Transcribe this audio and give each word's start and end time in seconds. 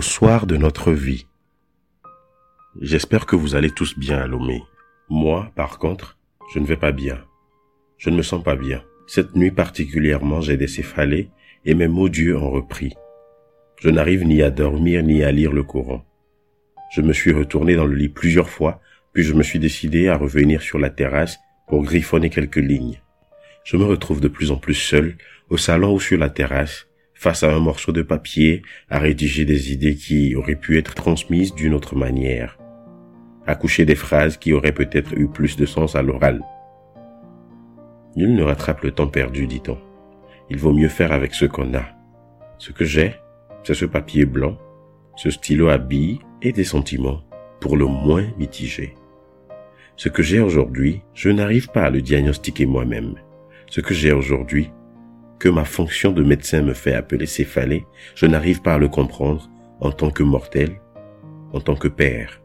au 0.00 0.02
soir 0.02 0.46
de 0.46 0.56
notre 0.56 0.92
vie. 0.92 1.26
J'espère 2.80 3.26
que 3.26 3.36
vous 3.36 3.54
allez 3.54 3.70
tous 3.70 3.98
bien 3.98 4.16
à 4.16 4.26
Lomé. 4.26 4.62
Moi, 5.10 5.52
par 5.54 5.78
contre, 5.78 6.16
je 6.54 6.58
ne 6.58 6.64
vais 6.64 6.78
pas 6.78 6.90
bien. 6.90 7.18
Je 7.98 8.08
ne 8.08 8.16
me 8.16 8.22
sens 8.22 8.42
pas 8.42 8.56
bien. 8.56 8.82
Cette 9.06 9.36
nuit 9.36 9.50
particulièrement, 9.50 10.40
j'ai 10.40 10.56
des 10.56 10.68
céphalées 10.68 11.28
et 11.66 11.74
mes 11.74 11.86
mots 11.86 12.08
Dieu 12.08 12.34
ont 12.34 12.50
repris. 12.50 12.94
Je 13.78 13.90
n'arrive 13.90 14.24
ni 14.24 14.40
à 14.40 14.48
dormir 14.48 15.02
ni 15.02 15.22
à 15.22 15.32
lire 15.32 15.52
le 15.52 15.64
Coran. 15.64 16.02
Je 16.94 17.02
me 17.02 17.12
suis 17.12 17.32
retourné 17.32 17.76
dans 17.76 17.84
le 17.84 17.94
lit 17.94 18.08
plusieurs 18.08 18.48
fois, 18.48 18.80
puis 19.12 19.22
je 19.22 19.34
me 19.34 19.42
suis 19.42 19.58
décidé 19.58 20.08
à 20.08 20.16
revenir 20.16 20.62
sur 20.62 20.78
la 20.78 20.88
terrasse 20.88 21.38
pour 21.68 21.82
griffonner 21.82 22.30
quelques 22.30 22.56
lignes. 22.56 23.02
Je 23.64 23.76
me 23.76 23.84
retrouve 23.84 24.22
de 24.22 24.28
plus 24.28 24.50
en 24.50 24.56
plus 24.56 24.72
seul, 24.72 25.18
au 25.50 25.58
salon 25.58 25.92
ou 25.92 26.00
sur 26.00 26.16
la 26.16 26.30
terrasse, 26.30 26.86
face 27.20 27.42
à 27.42 27.54
un 27.54 27.60
morceau 27.60 27.92
de 27.92 28.00
papier, 28.00 28.62
à 28.88 28.98
rédiger 28.98 29.44
des 29.44 29.74
idées 29.74 29.94
qui 29.94 30.34
auraient 30.34 30.56
pu 30.56 30.78
être 30.78 30.94
transmises 30.94 31.54
d'une 31.54 31.74
autre 31.74 31.94
manière, 31.94 32.56
à 33.46 33.54
coucher 33.54 33.84
des 33.84 33.94
phrases 33.94 34.38
qui 34.38 34.54
auraient 34.54 34.72
peut-être 34.72 35.12
eu 35.12 35.28
plus 35.28 35.54
de 35.58 35.66
sens 35.66 35.96
à 35.96 36.00
l'oral. 36.00 36.40
Nul 38.16 38.34
ne 38.34 38.42
rattrape 38.42 38.80
le 38.84 38.92
temps 38.92 39.06
perdu, 39.06 39.46
dit-on. 39.46 39.76
Il 40.48 40.56
vaut 40.56 40.72
mieux 40.72 40.88
faire 40.88 41.12
avec 41.12 41.34
ce 41.34 41.44
qu'on 41.44 41.74
a. 41.74 41.84
Ce 42.56 42.72
que 42.72 42.86
j'ai, 42.86 43.12
c'est 43.64 43.74
ce 43.74 43.84
papier 43.84 44.24
blanc, 44.24 44.56
ce 45.14 45.28
stylo 45.28 45.68
à 45.68 45.76
billes 45.76 46.20
et 46.40 46.52
des 46.52 46.64
sentiments, 46.64 47.20
pour 47.60 47.76
le 47.76 47.84
moins 47.84 48.24
mitigés. 48.38 48.94
Ce 49.96 50.08
que 50.08 50.22
j'ai 50.22 50.40
aujourd'hui, 50.40 51.02
je 51.12 51.28
n'arrive 51.28 51.68
pas 51.68 51.82
à 51.82 51.90
le 51.90 52.00
diagnostiquer 52.00 52.64
moi-même. 52.64 53.16
Ce 53.66 53.82
que 53.82 53.92
j'ai 53.92 54.12
aujourd'hui, 54.12 54.70
que 55.40 55.48
ma 55.48 55.64
fonction 55.64 56.12
de 56.12 56.22
médecin 56.22 56.62
me 56.62 56.74
fait 56.74 56.94
appeler 56.94 57.26
céphalée, 57.26 57.86
je 58.14 58.26
n'arrive 58.26 58.60
pas 58.62 58.74
à 58.74 58.78
le 58.78 58.88
comprendre 58.88 59.50
en 59.80 59.90
tant 59.90 60.10
que 60.10 60.22
mortel, 60.22 60.80
en 61.52 61.60
tant 61.60 61.74
que 61.74 61.88
père. 61.88 62.40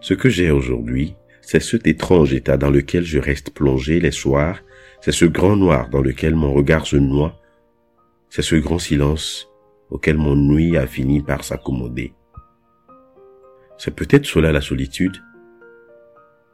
Ce 0.00 0.14
que 0.14 0.28
j'ai 0.28 0.50
aujourd'hui, 0.50 1.16
c'est 1.42 1.60
cet 1.60 1.86
étrange 1.86 2.32
état 2.32 2.56
dans 2.56 2.70
lequel 2.70 3.04
je 3.04 3.18
reste 3.18 3.50
plongé 3.50 4.00
les 4.00 4.12
soirs, 4.12 4.60
c'est 5.00 5.12
ce 5.12 5.24
grand 5.24 5.56
noir 5.56 5.90
dans 5.90 6.00
lequel 6.00 6.34
mon 6.34 6.52
regard 6.54 6.86
se 6.86 6.96
noie, 6.96 7.40
c'est 8.30 8.42
ce 8.42 8.56
grand 8.56 8.78
silence 8.78 9.48
auquel 9.90 10.16
mon 10.16 10.36
nuit 10.36 10.76
a 10.76 10.86
fini 10.86 11.22
par 11.22 11.44
s'accommoder. 11.44 12.12
C'est 13.78 13.94
peut-être 13.94 14.26
cela 14.26 14.52
la 14.52 14.60
solitude? 14.60 15.16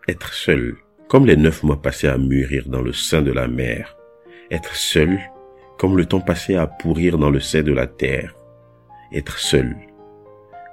Être 0.09 0.33
seul, 0.33 0.77
comme 1.09 1.27
les 1.27 1.37
neuf 1.37 1.63
mois 1.63 1.81
passés 1.81 2.09
à 2.09 2.19
mûrir 2.19 2.69
dans 2.69 2.83
le 2.83 2.93
sein 2.93 3.23
de 3.23 3.33
la 3.33 3.49
mer. 3.49 3.97
Être 4.51 4.75
seul, 4.75 5.19
comme 5.83 5.97
le 5.97 6.07
temps 6.07 6.21
passé 6.21 6.55
à 6.55 6.69
pourrir 6.69 7.19
dans 7.19 7.29
le 7.29 7.41
sein 7.41 7.65
de 7.65 7.73
la 7.73 7.89
terre. 7.89 8.37
Être 9.13 9.41
seul, 9.41 9.77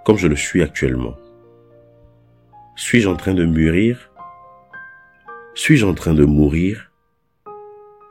comme 0.05 0.17
je 0.17 0.27
le 0.27 0.35
suis 0.35 0.61
actuellement. 0.61 1.17
Suis-je 2.75 3.09
en 3.09 3.15
train 3.15 3.33
de 3.33 3.43
mûrir? 3.43 4.11
Suis-je 5.55 5.83
en 5.83 5.95
train 5.95 6.13
de 6.13 6.25
mourir? 6.25 6.91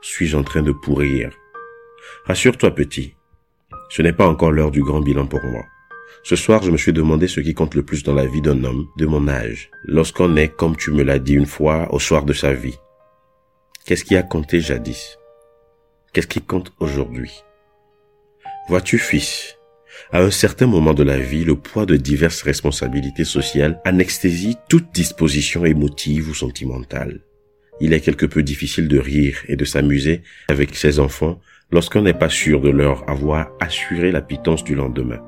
Suis-je 0.01 0.35
en 0.35 0.43
train 0.43 0.61
de 0.61 0.73
pourrir? 0.73 1.31
Rassure-toi 2.25 2.71
petit, 2.71 3.15
ce 3.87 4.01
n'est 4.01 4.11
pas 4.11 4.27
encore 4.27 4.51
l'heure 4.51 4.71
du 4.71 4.83
grand 4.83 4.99
bilan 4.99 5.25
pour 5.25 5.41
moi. 5.41 5.63
Ce 6.23 6.35
soir, 6.35 6.63
je 6.63 6.69
me 6.69 6.75
suis 6.75 6.91
demandé 6.91 7.29
ce 7.29 7.39
qui 7.39 7.53
compte 7.53 7.75
le 7.75 7.83
plus 7.83 8.03
dans 8.03 8.13
la 8.13 8.25
vie 8.25 8.41
d'un 8.41 8.61
homme 8.65 8.87
de 8.97 9.05
mon 9.05 9.29
âge, 9.29 9.71
lorsqu'on 9.85 10.35
est, 10.35 10.49
comme 10.49 10.75
tu 10.75 10.91
me 10.91 11.03
l'as 11.03 11.19
dit 11.19 11.35
une 11.35 11.45
fois, 11.45 11.87
au 11.93 11.99
soir 11.99 12.25
de 12.25 12.33
sa 12.33 12.51
vie. 12.51 12.77
Qu'est-ce 13.85 14.03
qui 14.03 14.17
a 14.17 14.21
compté 14.21 14.59
jadis? 14.59 15.18
Qu'est-ce 16.11 16.27
qui 16.27 16.41
compte 16.41 16.73
aujourd'hui? 16.79 17.43
Vois-tu, 18.67 18.97
fils, 18.97 19.57
à 20.11 20.21
un 20.21 20.31
certain 20.31 20.65
moment 20.65 20.95
de 20.95 21.03
la 21.03 21.19
vie, 21.19 21.43
le 21.43 21.55
poids 21.55 21.85
de 21.85 21.97
diverses 21.97 22.41
responsabilités 22.41 23.25
sociales 23.25 23.79
anesthésie 23.85 24.57
toute 24.69 24.91
disposition 24.91 25.65
émotive 25.65 26.29
ou 26.29 26.33
sentimentale. 26.33 27.19
Il 27.79 27.93
est 27.93 28.01
quelque 28.01 28.25
peu 28.25 28.41
difficile 28.41 28.87
de 28.87 28.97
rire 28.97 29.37
et 29.47 29.55
de 29.55 29.65
s'amuser 29.65 30.23
avec 30.47 30.75
ses 30.75 30.99
enfants 30.99 31.39
lorsqu'on 31.71 32.01
n'est 32.01 32.13
pas 32.13 32.29
sûr 32.29 32.59
de 32.59 32.69
leur 32.69 33.07
avoir 33.07 33.51
assuré 33.59 34.11
la 34.11 34.21
pitance 34.21 34.63
du 34.63 34.73
lendemain. 34.73 35.21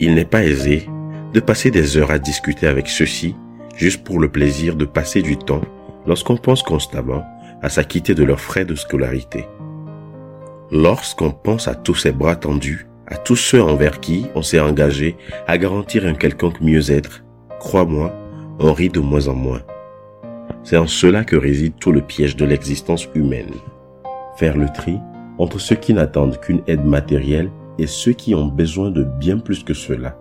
Il 0.00 0.14
n'est 0.14 0.24
pas 0.24 0.44
aisé 0.44 0.86
de 1.32 1.40
passer 1.40 1.70
des 1.70 1.96
heures 1.96 2.10
à 2.10 2.18
discuter 2.18 2.66
avec 2.66 2.88
ceux-ci 2.88 3.36
juste 3.76 4.02
pour 4.02 4.18
le 4.18 4.28
plaisir 4.28 4.74
de 4.74 4.84
passer 4.84 5.22
du 5.22 5.36
temps 5.38 5.62
lorsqu'on 6.06 6.36
pense 6.36 6.64
constamment 6.64 7.24
à 7.62 7.68
s'acquitter 7.68 8.14
de 8.14 8.24
leurs 8.24 8.40
frais 8.40 8.64
de 8.64 8.74
scolarité. 8.74 9.44
Lorsqu'on 10.70 11.30
pense 11.30 11.66
à 11.66 11.74
tous 11.74 11.94
ces 11.94 12.12
bras 12.12 12.36
tendus, 12.36 12.86
à 13.06 13.16
tous 13.16 13.36
ceux 13.36 13.62
envers 13.62 14.00
qui 14.00 14.26
on 14.34 14.42
s'est 14.42 14.60
engagé 14.60 15.16
à 15.46 15.56
garantir 15.56 16.04
un 16.04 16.12
quelconque 16.12 16.60
mieux-être, 16.60 17.24
crois-moi, 17.58 18.14
on 18.58 18.74
rit 18.74 18.90
de 18.90 19.00
moins 19.00 19.28
en 19.28 19.34
moins. 19.34 19.62
C'est 20.64 20.76
en 20.76 20.86
cela 20.86 21.24
que 21.24 21.36
réside 21.36 21.76
tout 21.80 21.90
le 21.90 22.02
piège 22.02 22.36
de 22.36 22.44
l'existence 22.44 23.08
humaine. 23.14 23.54
Faire 24.36 24.58
le 24.58 24.66
tri 24.68 24.98
entre 25.38 25.58
ceux 25.58 25.76
qui 25.76 25.94
n'attendent 25.94 26.38
qu'une 26.38 26.60
aide 26.66 26.84
matérielle 26.84 27.50
et 27.78 27.86
ceux 27.86 28.12
qui 28.12 28.34
ont 28.34 28.46
besoin 28.46 28.90
de 28.90 29.04
bien 29.04 29.38
plus 29.38 29.64
que 29.64 29.72
cela. 29.72 30.18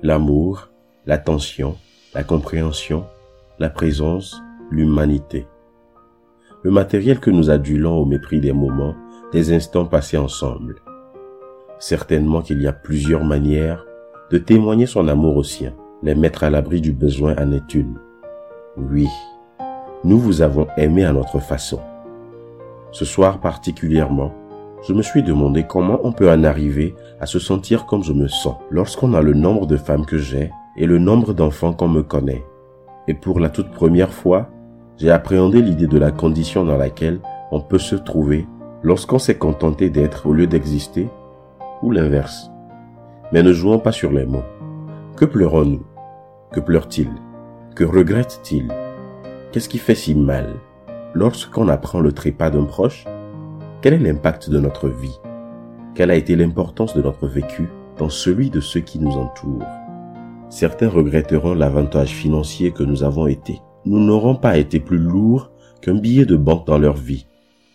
L'amour, 0.00 0.70
l'attention, 1.06 1.76
la 2.14 2.22
compréhension, 2.22 3.04
la 3.58 3.68
présence, 3.68 4.40
l'humanité. 4.70 5.48
Le 6.62 6.70
matériel 6.70 7.18
que 7.18 7.30
nous 7.30 7.50
adulons 7.50 7.96
au 7.96 8.04
mépris 8.04 8.40
des 8.40 8.52
moments 8.52 8.94
des 9.32 9.52
instants 9.52 9.86
passés 9.86 10.16
ensemble. 10.16 10.76
Certainement 11.78 12.42
qu'il 12.42 12.60
y 12.60 12.66
a 12.66 12.72
plusieurs 12.72 13.24
manières 13.24 13.84
de 14.30 14.38
témoigner 14.38 14.86
son 14.86 15.08
amour 15.08 15.36
au 15.36 15.42
sien. 15.42 15.72
Les 16.02 16.14
mettre 16.14 16.44
à 16.44 16.50
l'abri 16.50 16.80
du 16.80 16.92
besoin 16.92 17.34
en 17.38 17.52
est 17.52 17.74
une. 17.74 17.98
Oui, 18.76 19.06
nous 20.02 20.18
vous 20.18 20.40
avons 20.40 20.66
aimé 20.76 21.04
à 21.04 21.12
notre 21.12 21.40
façon. 21.40 21.80
Ce 22.90 23.04
soir 23.04 23.40
particulièrement, 23.40 24.32
je 24.88 24.94
me 24.94 25.02
suis 25.02 25.22
demandé 25.22 25.64
comment 25.68 26.00
on 26.02 26.12
peut 26.12 26.30
en 26.30 26.42
arriver 26.42 26.94
à 27.20 27.26
se 27.26 27.38
sentir 27.38 27.84
comme 27.84 28.02
je 28.02 28.14
me 28.14 28.28
sens 28.28 28.56
lorsqu'on 28.70 29.12
a 29.12 29.20
le 29.20 29.34
nombre 29.34 29.66
de 29.66 29.76
femmes 29.76 30.06
que 30.06 30.16
j'ai 30.16 30.50
et 30.76 30.86
le 30.86 30.98
nombre 30.98 31.34
d'enfants 31.34 31.74
qu'on 31.74 31.88
me 31.88 32.02
connaît. 32.02 32.44
Et 33.06 33.14
pour 33.14 33.40
la 33.40 33.50
toute 33.50 33.70
première 33.70 34.12
fois, 34.12 34.48
j'ai 34.96 35.10
appréhendé 35.10 35.60
l'idée 35.60 35.86
de 35.86 35.98
la 35.98 36.10
condition 36.10 36.64
dans 36.64 36.78
laquelle 36.78 37.20
on 37.50 37.60
peut 37.60 37.78
se 37.78 37.96
trouver 37.96 38.46
lorsqu'on 38.82 39.18
s'est 39.18 39.38
contenté 39.38 39.90
d'être 39.90 40.26
au 40.26 40.32
lieu 40.32 40.46
d'exister, 40.46 41.08
ou 41.82 41.90
l'inverse. 41.90 42.50
Mais 43.32 43.42
ne 43.42 43.52
jouons 43.52 43.78
pas 43.78 43.92
sur 43.92 44.10
les 44.10 44.26
mots. 44.26 44.44
Que 45.16 45.24
pleurons-nous? 45.24 45.84
Que 46.52 46.60
pleure-t-il? 46.60 47.10
Que 47.74 47.84
regrette-t-il? 47.84 48.68
Qu'est-ce 49.52 49.68
qui 49.68 49.78
fait 49.78 49.94
si 49.94 50.14
mal? 50.14 50.54
Lorsqu'on 51.14 51.68
apprend 51.68 52.00
le 52.00 52.12
trépas 52.12 52.50
d'un 52.50 52.64
proche, 52.64 53.04
quel 53.82 53.94
est 53.94 53.98
l'impact 53.98 54.50
de 54.50 54.58
notre 54.58 54.88
vie? 54.88 55.18
Quelle 55.94 56.10
a 56.10 56.16
été 56.16 56.36
l'importance 56.36 56.94
de 56.94 57.02
notre 57.02 57.26
vécu 57.26 57.68
dans 57.98 58.08
celui 58.08 58.50
de 58.50 58.60
ceux 58.60 58.80
qui 58.80 58.98
nous 58.98 59.12
entourent? 59.12 59.66
Certains 60.48 60.88
regretteront 60.88 61.54
l'avantage 61.54 62.10
financier 62.10 62.72
que 62.72 62.82
nous 62.82 63.04
avons 63.04 63.26
été. 63.26 63.60
Nous 63.84 64.00
n'aurons 64.00 64.34
pas 64.34 64.58
été 64.58 64.80
plus 64.80 64.98
lourds 64.98 65.50
qu'un 65.80 65.94
billet 65.94 66.26
de 66.26 66.36
banque 66.36 66.66
dans 66.66 66.78
leur 66.78 66.96
vie. 66.96 67.26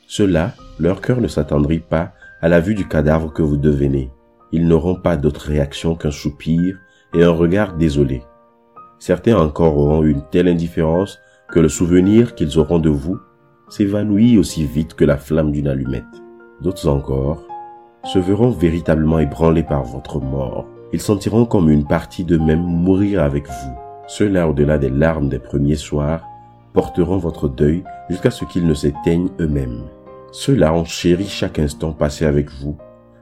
Cela 0.07 0.53
leur 0.79 1.01
cœur 1.01 1.21
ne 1.21 1.27
s'attendrit 1.27 1.79
pas 1.79 2.11
à 2.41 2.49
la 2.49 2.59
vue 2.59 2.75
du 2.75 2.87
cadavre 2.87 3.31
que 3.31 3.41
vous 3.41 3.57
devenez. 3.57 4.11
Ils 4.51 4.67
n'auront 4.67 4.95
pas 4.95 5.17
d'autre 5.17 5.41
réaction 5.41 5.95
qu'un 5.95 6.11
soupir 6.11 6.77
et 7.13 7.23
un 7.23 7.31
regard 7.31 7.75
désolé. 7.75 8.23
Certains 8.99 9.37
encore 9.37 9.77
auront 9.77 10.03
une 10.03 10.21
telle 10.31 10.47
indifférence 10.47 11.19
que 11.49 11.59
le 11.59 11.69
souvenir 11.69 12.35
qu'ils 12.35 12.57
auront 12.57 12.79
de 12.79 12.89
vous 12.89 13.17
s'évanouit 13.69 14.37
aussi 14.37 14.65
vite 14.65 14.93
que 14.93 15.05
la 15.05 15.17
flamme 15.17 15.51
d'une 15.51 15.67
allumette. 15.67 16.03
D'autres 16.61 16.87
encore 16.87 17.43
se 18.03 18.19
verront 18.19 18.51
véritablement 18.51 19.19
ébranlés 19.19 19.63
par 19.63 19.83
votre 19.83 20.19
mort. 20.19 20.65
Ils 20.93 21.01
sentiront 21.01 21.45
comme 21.45 21.69
une 21.69 21.87
partie 21.87 22.23
d'eux-mêmes 22.23 22.61
mourir 22.61 23.23
avec 23.23 23.47
vous. 23.47 23.75
Ceux-là, 24.07 24.47
au-delà 24.47 24.77
des 24.77 24.89
larmes 24.89 25.29
des 25.29 25.39
premiers 25.39 25.75
soirs, 25.75 26.23
porteront 26.73 27.17
votre 27.17 27.49
deuil 27.49 27.83
jusqu'à 28.09 28.31
ce 28.31 28.45
qu'ils 28.45 28.67
ne 28.67 28.73
s'éteignent 28.73 29.29
eux-mêmes. 29.39 29.81
Ceux-là 30.37 30.73
ont 30.73 30.83
chéri 30.83 31.27
chaque 31.27 31.59
instant 31.59 31.93
passé 31.93 32.25
avec 32.25 32.51
vous, 32.51 32.75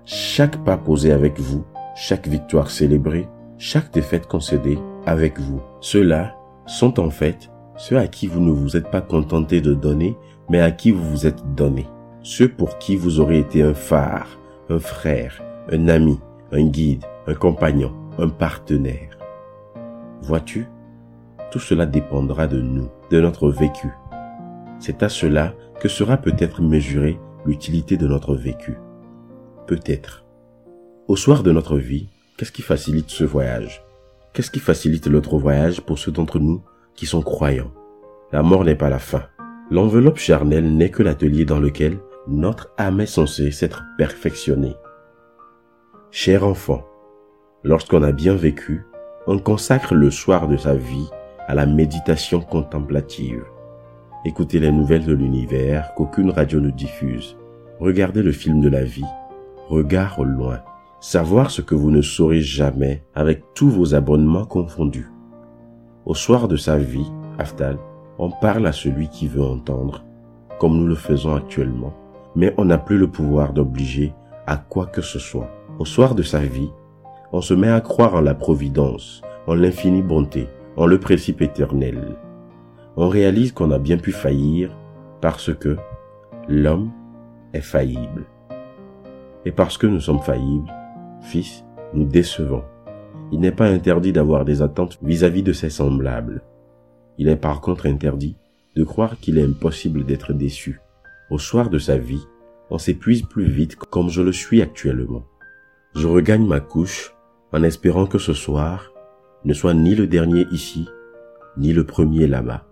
chaque 0.03 0.57
pas 0.63 0.77
posé 0.77 1.11
avec 1.11 1.39
vous, 1.39 1.63
chaque 1.95 2.27
victoire 2.27 2.71
célébrée, 2.71 3.29
chaque 3.59 3.93
défaite 3.93 4.25
concédée 4.25 4.79
avec 5.05 5.39
vous. 5.39 5.61
Ceux-là 5.79 6.35
sont 6.65 6.99
en 6.99 7.11
fait 7.11 7.51
ceux 7.77 7.99
à 7.99 8.07
qui 8.07 8.25
vous 8.25 8.39
ne 8.39 8.49
vous 8.49 8.75
êtes 8.75 8.89
pas 8.89 9.01
contenté 9.01 9.61
de 9.61 9.75
donner, 9.75 10.17
mais 10.49 10.59
à 10.59 10.71
qui 10.71 10.89
vous 10.89 11.07
vous 11.07 11.27
êtes 11.27 11.53
donné. 11.53 11.85
Ceux 12.23 12.47
pour 12.47 12.79
qui 12.79 12.95
vous 12.95 13.19
aurez 13.19 13.37
été 13.37 13.61
un 13.61 13.75
phare, 13.75 14.39
un 14.71 14.79
frère, 14.79 15.39
un 15.71 15.89
ami, 15.89 16.19
un 16.51 16.63
guide, 16.63 17.05
un 17.27 17.35
compagnon, 17.35 17.93
un 18.17 18.29
partenaire. 18.29 19.19
Vois-tu, 20.23 20.67
tout 21.51 21.59
cela 21.59 21.85
dépendra 21.85 22.47
de 22.47 22.59
nous, 22.59 22.89
de 23.11 23.21
notre 23.21 23.51
vécu. 23.51 23.89
C'est 24.79 25.03
à 25.03 25.09
cela 25.09 25.53
que 25.83 25.89
sera 25.89 26.17
peut-être 26.17 26.63
mesurée 26.63 27.19
l'utilité 27.45 27.97
de 27.97 28.07
notre 28.07 28.33
vécu? 28.33 28.77
Peut-être. 29.67 30.25
Au 31.07 31.15
soir 31.15 31.43
de 31.43 31.51
notre 31.51 31.77
vie, 31.77 32.07
Qu'est-ce 32.35 32.51
qui 32.51 32.63
facilite 32.63 33.11
ce 33.11 33.23
voyage? 33.23 33.85
Qu'est-ce 34.33 34.49
qui 34.49 34.59
facilite 34.59 35.05
l'autre 35.05 35.37
voyage 35.37 35.81
pour 35.81 35.99
ceux 35.99 36.11
d'entre 36.11 36.39
nous 36.39 36.63
qui 36.95 37.05
sont 37.05 37.21
croyants? 37.21 37.71
La 38.31 38.41
mort 38.41 38.63
n'est 38.65 38.75
pas 38.75 38.89
la 38.89 38.97
fin. 38.97 39.23
L'enveloppe 39.69 40.17
charnelle 40.17 40.75
n'est 40.75 40.89
que 40.89 41.03
l'atelier 41.03 41.45
dans 41.45 41.59
lequel 41.59 41.99
notre 42.27 42.73
âme 42.79 43.01
est 43.01 43.05
censée 43.05 43.51
s'être 43.51 43.83
perfectionnée. 43.99 44.75
Cher 46.09 46.43
enfant, 46.43 46.83
lorsqu'on 47.63 48.01
a 48.01 48.11
bien 48.11 48.33
vécu, 48.33 48.83
on 49.27 49.37
consacre 49.37 49.93
le 49.93 50.09
soir 50.09 50.47
de 50.47 50.57
sa 50.57 50.73
vie 50.73 51.09
à 51.47 51.53
la 51.53 51.67
méditation 51.67 52.41
contemplative. 52.41 53.43
Écoutez 54.25 54.59
les 54.59 54.71
nouvelles 54.71 55.05
de 55.05 55.13
l'univers 55.13 55.93
qu'aucune 55.95 56.29
radio 56.29 56.61
ne 56.61 56.69
diffuse. 56.69 57.35
Regardez 57.81 58.23
le 58.23 58.31
film 58.31 58.61
de 58.61 58.69
la 58.69 58.85
vie. 58.85 59.03
Regard 59.67 60.17
au 60.17 60.23
loin. 60.23 60.61
Savoir 61.01 61.51
ce 61.51 61.61
que 61.61 61.75
vous 61.75 61.91
ne 61.91 62.01
saurez 62.01 62.39
jamais 62.39 63.03
avec 63.15 63.43
tous 63.53 63.67
vos 63.67 63.95
abonnements 63.95 64.45
confondus. 64.45 65.11
Au 66.05 66.15
soir 66.15 66.47
de 66.47 66.55
sa 66.55 66.77
vie, 66.77 67.11
Aftal, 67.37 67.77
on 68.17 68.29
parle 68.29 68.65
à 68.65 68.71
celui 68.71 69.09
qui 69.09 69.27
veut 69.27 69.43
entendre, 69.43 70.05
comme 70.57 70.77
nous 70.77 70.87
le 70.87 70.95
faisons 70.95 71.35
actuellement, 71.35 71.93
mais 72.33 72.53
on 72.57 72.63
n'a 72.63 72.77
plus 72.77 72.97
le 72.97 73.11
pouvoir 73.11 73.51
d'obliger 73.51 74.13
à 74.47 74.55
quoi 74.55 74.85
que 74.85 75.01
ce 75.01 75.19
soit. 75.19 75.49
Au 75.79 75.85
soir 75.85 76.15
de 76.15 76.23
sa 76.23 76.39
vie, 76.39 76.71
on 77.33 77.41
se 77.41 77.53
met 77.53 77.69
à 77.69 77.81
croire 77.81 78.15
en 78.15 78.21
la 78.21 78.35
providence, 78.35 79.21
en 79.47 79.55
l'infinie 79.55 80.01
bonté, 80.01 80.47
en 80.77 80.85
le 80.85 80.97
principe 80.97 81.41
éternel. 81.41 82.15
On 82.95 83.09
réalise 83.09 83.51
qu'on 83.51 83.71
a 83.71 83.79
bien 83.79 83.97
pu 83.97 84.11
faillir 84.11 84.77
parce 85.19 85.53
que 85.53 85.77
l'homme 86.47 86.91
est 87.53 87.61
faillible. 87.61 88.25
Et 89.45 89.51
parce 89.51 89.77
que 89.77 89.87
nous 89.87 89.99
sommes 89.99 90.21
faillibles, 90.21 90.71
Fils, 91.21 91.63
nous 91.93 92.05
décevons. 92.05 92.63
Il 93.31 93.39
n'est 93.39 93.51
pas 93.51 93.67
interdit 93.67 94.11
d'avoir 94.11 94.45
des 94.45 94.61
attentes 94.61 94.99
vis-à-vis 95.01 95.41
de 95.41 95.53
ses 95.53 95.69
semblables. 95.69 96.43
Il 97.17 97.29
est 97.29 97.35
par 97.37 97.61
contre 97.61 97.87
interdit 97.87 98.35
de 98.75 98.83
croire 98.83 99.17
qu'il 99.19 99.37
est 99.37 99.43
impossible 99.43 100.05
d'être 100.05 100.33
déçu. 100.33 100.81
Au 101.31 101.39
soir 101.39 101.69
de 101.69 101.79
sa 101.79 101.97
vie, 101.97 102.23
on 102.69 102.77
s'épuise 102.77 103.23
plus 103.23 103.45
vite 103.45 103.75
comme 103.75 104.09
je 104.09 104.21
le 104.21 104.31
suis 104.31 104.61
actuellement. 104.61 105.23
Je 105.95 106.07
regagne 106.07 106.45
ma 106.45 106.59
couche 106.59 107.15
en 107.51 107.63
espérant 107.63 108.05
que 108.05 108.17
ce 108.17 108.33
soir 108.33 108.91
ne 109.45 109.53
soit 109.53 109.73
ni 109.73 109.95
le 109.95 110.07
dernier 110.07 110.45
ici, 110.51 110.87
ni 111.57 111.73
le 111.73 111.85
premier 111.85 112.27
là-bas. 112.27 112.65